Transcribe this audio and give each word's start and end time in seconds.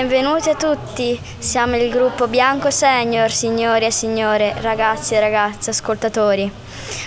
Benvenuti 0.00 0.48
a 0.48 0.54
tutti, 0.54 1.20
siamo 1.38 1.76
il 1.76 1.90
gruppo 1.90 2.26
Bianco 2.26 2.70
Senior, 2.70 3.30
signori 3.30 3.84
e 3.84 3.90
signore, 3.90 4.54
ragazzi 4.62 5.12
e 5.12 5.20
ragazze, 5.20 5.68
ascoltatori. 5.68 6.50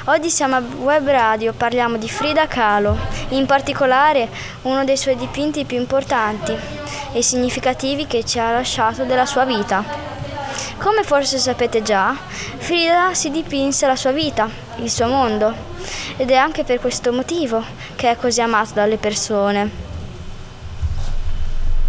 Oggi 0.06 0.30
siamo 0.30 0.58
a 0.58 0.64
Web 0.78 1.10
Radio, 1.10 1.54
parliamo 1.54 1.98
di 1.98 2.08
Frida 2.08 2.48
Kahlo, 2.48 2.96
in 3.30 3.48
particolare 3.48 4.30
uno 4.62 4.84
dei 4.84 4.96
suoi 4.96 5.16
dipinti 5.16 5.66
più 5.66 5.78
importanti 5.78 6.56
e 7.14 7.24
significativi 7.24 8.06
che 8.06 8.24
ci 8.24 8.38
ha 8.38 8.52
lasciato 8.52 9.06
della 9.06 9.26
sua 9.26 9.44
vita. 9.44 9.84
Come 10.78 11.02
forse 11.02 11.40
sapete 11.40 11.82
già, 11.82 12.16
Frida 12.58 13.16
si 13.16 13.32
dipinse 13.32 13.88
la 13.88 13.96
sua 13.96 14.12
vita, 14.12 14.48
il 14.76 14.92
suo 14.92 15.08
mondo, 15.08 15.52
ed 16.16 16.30
è 16.30 16.36
anche 16.36 16.64
per 16.64 16.80
questo 16.80 17.12
motivo 17.12 17.64
che 17.96 18.12
è 18.12 18.16
così 18.16 18.40
amato 18.42 18.74
dalle 18.76 18.98
persone. 18.98 19.93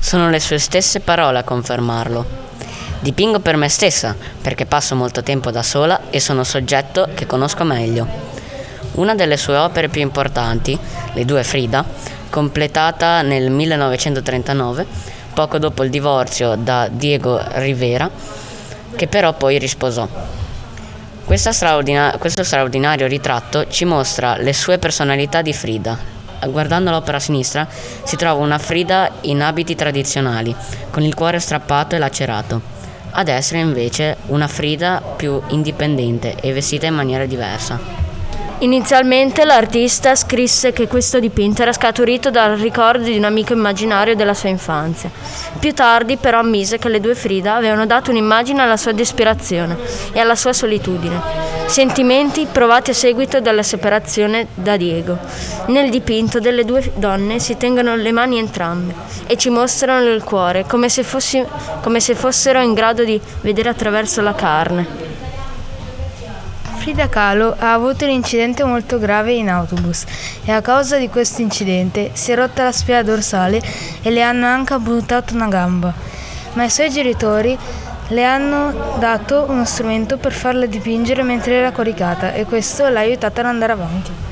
Sono 0.05 0.29
le 0.29 0.39
sue 0.39 0.59
stesse 0.59 1.01
parole 1.01 1.39
a 1.39 1.45
confermarlo. 1.45 2.27
Dipingo 3.01 3.41
per 3.41 3.57
me 3.57 3.71
stessa, 3.71 4.15
perché 4.43 4.67
passo 4.67 4.95
molto 4.95 5.23
tempo 5.23 5.51
da 5.51 5.63
sola 5.63 6.11
e 6.11 6.21
sono 6.21 6.45
soggetto 6.45 7.09
che 7.15 7.25
conosco 7.25 7.65
meglio. 7.65 8.07
Una 8.97 9.15
delle 9.15 9.39
sue 9.39 9.57
opere 9.57 9.89
più 9.89 10.03
importanti, 10.03 10.79
Le 11.15 11.25
due 11.25 11.43
Frida, 11.43 11.83
completata 12.29 13.23
nel 13.23 13.51
1939, 13.51 14.87
poco 15.33 15.57
dopo 15.57 15.83
il 15.83 15.89
divorzio 15.89 16.55
da 16.55 16.87
Diego 16.89 17.41
Rivera, 17.53 18.11
che 18.95 19.07
però 19.07 19.33
poi 19.33 19.59
risposò. 19.59 20.07
Questo 21.25 21.51
straordinario 21.51 23.07
ritratto 23.07 23.69
ci 23.69 23.87
mostra 23.87 24.37
le 24.37 24.53
sue 24.53 24.77
personalità 24.77 25.41
di 25.41 25.55
Frida, 25.55 26.13
guardando 26.47 26.91
l'opera 26.91 27.17
a 27.17 27.21
sinistra 27.21 27.67
si 27.69 28.17
trova 28.17 28.43
una 28.43 28.59
Frida 28.59 29.11
in 29.23 29.43
abiti 29.43 29.75
tradizionali, 29.75 30.55
con 30.91 31.03
il 31.03 31.15
cuore 31.15 31.39
strappato 31.39 31.95
e 31.95 31.99
lacerato. 31.99 32.61
A 33.13 33.23
destra 33.23 33.59
invece 33.59 34.17
una 34.27 34.49
Frida 34.49 35.01
più 35.17 35.41
indipendente 35.49 36.35
e 36.41 36.53
vestita 36.53 36.87
in 36.87 36.95
maniera 36.95 37.27
diversa. 37.27 38.04
Inizialmente 38.59 39.45
l'artista 39.45 40.15
scrisse 40.15 40.73
che 40.73 40.87
questo 40.87 41.19
dipinto 41.19 41.63
era 41.63 41.73
scaturito 41.73 42.31
dal 42.31 42.57
ricordo 42.57 43.03
di 43.05 43.17
un 43.17 43.25
amico 43.25 43.53
immaginario 43.53 44.15
della 44.15 44.33
sua 44.33 44.49
infanzia. 44.49 45.11
Più 45.59 45.75
tardi 45.75 46.17
però 46.17 46.39
ammise 46.39 46.79
che 46.79 46.89
le 46.89 47.01
due 47.01 47.17
Frida 47.17 47.57
avevano 47.57 47.85
dato 47.85 48.11
un'immagine 48.11 48.63
alla 48.63 48.77
sua 48.77 48.93
disperazione 48.93 49.77
e 50.13 50.21
alla 50.21 50.37
sua 50.37 50.53
solitudine, 50.53 51.21
sentimenti 51.67 52.47
provati 52.51 52.91
a 52.91 52.95
seguito 52.95 53.41
della 53.41 53.65
separazione 53.65 54.47
da 54.55 54.77
Diego. 54.77 55.19
Nel 55.67 55.91
dipinto 55.91 56.39
delle 56.39 56.65
due 56.65 56.93
donne 56.95 57.41
si 57.41 57.57
tengono 57.57 57.97
le 57.97 58.13
mani 58.13 58.39
entrambe 58.39 58.95
e 59.27 59.37
ci 59.37 59.51
mostrano 59.51 60.09
il 60.11 60.23
cuore 60.23 60.65
come 60.65 60.89
se, 60.89 61.03
fossi, 61.03 61.45
come 61.83 61.99
se 61.99 62.15
fossero 62.15 62.63
in 62.63 62.73
grado 62.73 63.05
di 63.05 63.21
vedere 63.41 63.69
attraverso 63.69 64.23
la 64.23 64.35
carne. 64.35 65.04
Frida 66.85 67.09
Kahlo 67.09 67.57
ha 67.59 67.73
avuto 67.73 68.05
un 68.05 68.11
incidente 68.11 68.63
molto 68.63 68.99
grave 68.99 69.33
in 69.33 69.49
autobus 69.49 70.05
e 70.45 70.53
a 70.53 70.61
causa 70.61 70.99
di 70.99 71.09
questo 71.09 71.41
incidente 71.41 72.11
si 72.13 72.31
è 72.31 72.35
rotta 72.35 72.65
la 72.65 72.73
spina 72.73 73.03
dorsale 73.03 73.59
e 74.03 74.11
le 74.11 74.21
hanno 74.21 74.45
anche 74.45 74.75
amputato 74.75 75.33
una 75.33 75.49
gamba. 75.49 75.95
Ma 76.53 76.65
i 76.65 76.69
suoi 76.69 76.91
genitori 76.91 77.57
le 78.09 78.25
hanno 78.25 78.99
dato 78.99 79.47
uno 79.49 79.65
strumento 79.65 80.19
per 80.19 80.33
farla 80.33 80.67
dipingere 80.67 81.23
mentre 81.23 81.55
era 81.55 81.73
coricata 81.73 82.35
e 82.35 82.45
questo 82.45 82.87
l'ha 82.87 83.01
aiutata 83.01 83.41
ad 83.41 83.47
andare 83.47 83.73
avanti. 83.73 84.24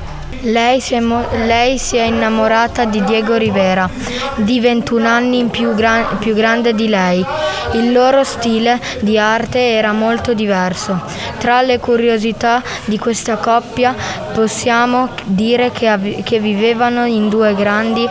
Lei 0.45 0.81
si, 0.81 0.99
mo- 0.99 1.25
lei 1.45 1.77
si, 1.77 1.95
è 1.95 2.03
innamorata 2.03 2.83
di 2.83 3.01
Diego 3.05 3.37
Rivera, 3.37 3.89
di 4.35 4.59
21 4.59 5.07
anni 5.07 5.45
più, 5.45 5.73
gran- 5.73 6.17
più 6.19 6.33
grande 6.33 6.73
di 6.73 6.89
lei. 6.89 7.25
Il 7.75 7.93
loro 7.93 8.25
stile 8.25 8.77
di 8.99 9.17
arte 9.17 9.59
era 9.71 9.93
molto 9.93 10.33
diverso. 10.33 10.99
Tra 11.37 11.61
le 11.61 11.79
curiosità 11.79 12.61
di 12.83 12.97
questa 12.99 13.37
coppia 13.37 13.95
possiamo 14.33 15.11
dire 15.23 15.71
che, 15.71 15.87
av- 15.87 16.23
che 16.23 16.39
vivevano 16.39 17.05
in 17.05 17.29
due 17.29 17.55
grandi 17.55 18.05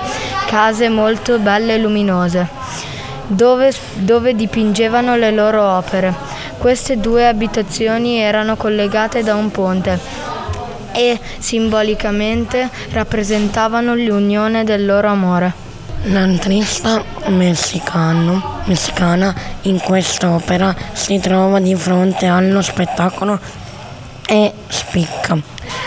case 0.47 0.88
molto 0.88 1.38
belle 1.38 1.75
e 1.75 1.78
luminose, 1.78 2.48
dove, 3.26 3.75
dove 3.97 4.34
dipingevano 4.34 5.16
le 5.16 5.32
loro 5.32 5.62
opere. 5.62 6.15
Queste 6.56 6.98
due 6.98 7.28
abitazioni 7.28 8.21
erano 8.21 8.56
collegate 8.56 9.22
da 9.22 9.34
un 9.34 9.50
ponte 9.50 10.31
e 10.92 11.19
simbolicamente 11.38 12.69
rappresentavano 12.91 13.94
l'unione 13.94 14.64
del 14.64 14.84
loro 14.86 15.08
amore. 15.08 15.53
L'artista 16.04 17.04
messicano, 17.26 18.62
messicana 18.64 19.34
in 19.62 19.78
quest'opera 19.78 20.75
si 20.92 21.20
trova 21.20 21.60
di 21.60 21.75
fronte 21.76 22.26
allo 22.26 22.60
spettacolo 22.60 23.38
e 24.26 24.53
spicca 24.66 25.38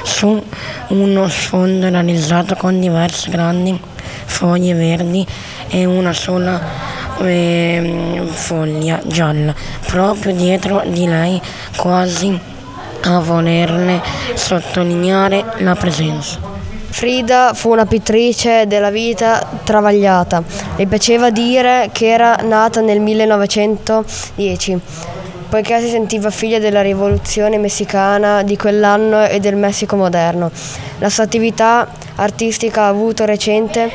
su 0.03 0.41
uno 0.87 1.27
sfondo 1.27 1.89
realizzato 1.89 2.55
con 2.55 2.79
diverse 2.79 3.29
grandi 3.29 3.77
foglie 4.25 4.73
verdi 4.73 5.25
e 5.67 5.83
una 5.85 6.13
sola 6.13 6.61
eh, 7.19 8.21
foglia 8.25 9.01
gialla. 9.05 9.53
Proprio 9.85 10.33
dietro 10.33 10.83
di 10.85 11.05
lei 11.07 11.41
quasi 11.75 12.39
a 13.05 13.19
volerne 13.19 14.01
sottolineare 14.33 15.43
la 15.57 15.75
presenza. 15.75 16.39
Frida 16.95 17.53
fu 17.53 17.71
una 17.71 17.85
pittrice 17.85 18.67
della 18.67 18.89
vita 18.89 19.45
travagliata. 19.63 20.41
Le 20.77 20.85
piaceva 20.87 21.29
dire 21.29 21.89
che 21.91 22.07
era 22.07 22.35
nata 22.41 22.79
nel 22.79 23.01
1910, 23.01 24.79
poiché 25.49 25.81
si 25.81 25.89
sentiva 25.89 26.29
figlia 26.29 26.57
della 26.57 26.81
rivoluzione 26.81 27.57
messicana 27.57 28.43
di 28.43 28.55
quell'anno 28.55 29.25
e 29.25 29.39
del 29.41 29.57
Messico 29.57 29.97
moderno. 29.97 30.49
La 30.99 31.09
sua 31.09 31.25
attività 31.25 31.87
artistica 32.15 32.83
ha 32.83 32.87
avuto 32.87 33.25
recente, 33.25 33.91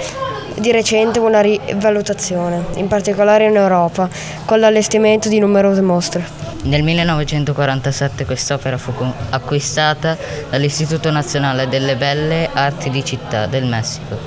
di 0.61 0.71
recente 0.71 1.19
una 1.19 1.41
rivalutazione, 1.41 2.67
in 2.77 2.87
particolare 2.87 3.47
in 3.47 3.57
Europa, 3.57 4.09
con 4.45 4.61
l'allestimento 4.61 5.29
di 5.29 5.39
numerose 5.39 5.81
mostre. 5.81 6.23
Nel 6.65 6.83
1947 6.83 8.27
quest'opera 8.27 8.77
fu 8.77 8.93
acquistata 9.31 10.17
dall'Istituto 10.51 11.11
Nazionale 11.11 11.69
delle 11.69 11.97
Belle 11.97 12.51
Arti 12.53 12.91
di 12.91 13.03
Città 13.03 13.47
del 13.47 13.65
Messico. 13.65 14.19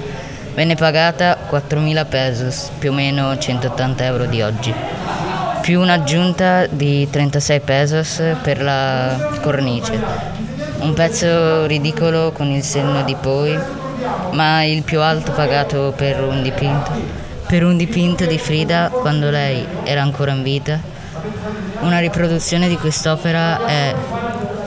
Venne 0.55 0.73
pagata 0.75 1.37
4.000 1.49 2.05
pesos, 2.07 2.71
più 2.79 2.91
o 2.91 2.93
meno 2.93 3.37
180 3.37 4.03
euro 4.03 4.25
di 4.25 4.41
oggi, 4.41 4.73
più 5.61 5.79
un'aggiunta 5.79 6.65
di 6.65 7.07
36 7.09 7.59
pesos 7.59 8.21
per 8.41 8.61
la 8.61 9.31
cornice. 9.41 9.99
Un 10.79 10.93
pezzo 10.93 11.65
ridicolo 11.65 12.31
con 12.31 12.47
il 12.47 12.63
senno 12.63 13.03
di 13.03 13.15
poi, 13.19 13.57
ma 14.31 14.63
il 14.63 14.83
più 14.83 15.01
alto 15.01 15.31
pagato 15.31 15.93
per 15.95 16.21
un 16.23 16.41
dipinto. 16.41 16.91
Per 17.47 17.63
un 17.63 17.77
dipinto 17.77 18.25
di 18.25 18.37
Frida 18.37 18.89
quando 18.89 19.29
lei 19.29 19.65
era 19.83 20.01
ancora 20.01 20.31
in 20.31 20.43
vita 20.43 20.91
una 21.81 21.99
riproduzione 21.99 22.67
di 22.67 22.77
quest'opera 22.77 23.65
è 23.65 23.93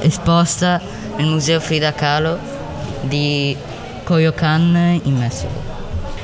esposta 0.01 0.81
nel 1.17 1.27
Museo 1.27 1.61
Frida 1.61 1.93
Kahlo 1.93 2.39
di 3.01 3.57
Coyoacán 4.05 5.01
in 5.03 5.17
Messico. 5.17 5.75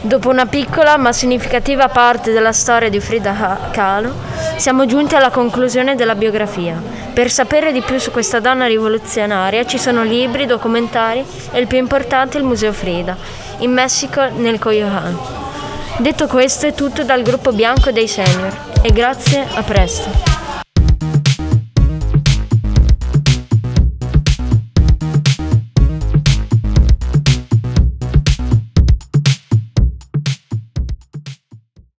Dopo 0.03 0.29
una 0.29 0.47
piccola 0.47 0.97
ma 0.97 1.13
significativa 1.13 1.89
parte 1.89 2.33
della 2.33 2.53
storia 2.53 2.91
di 2.91 3.01
Frida 3.01 3.71
Kahlo, 3.71 4.13
siamo 4.57 4.87
giunti 4.87 5.15
alla 5.15 5.31
conclusione 5.31 5.95
della 5.95 6.15
biografia. 6.15 6.81
Per 7.13 7.31
sapere 7.31 7.73
di 7.73 7.83
più 7.83 7.99
su 7.99 8.11
questa 8.11 8.41
donna 8.41 8.67
rivoluzionaria 8.67 9.65
ci 9.67 9.79
sono 9.79 10.03
libri, 10.03 10.47
documentari 10.47 11.25
e 11.51 11.61
il 11.61 11.67
più 11.67 11.79
importante 11.79 12.39
il 12.39 12.45
Museo 12.45 12.73
Frida, 12.73 13.17
in 13.59 13.73
Messico 13.73 14.29
nel 14.31 14.59
Coyoacán. 14.59 15.19
Detto 15.99 16.27
questo 16.27 16.67
è 16.67 16.73
tutto 16.73 17.05
dal 17.05 17.23
gruppo 17.23 17.53
bianco 17.53 17.91
dei 17.91 18.09
senior 18.09 18.57
e 18.83 18.91
grazie, 18.93 19.47
a 19.55 19.63
presto. 19.63 20.32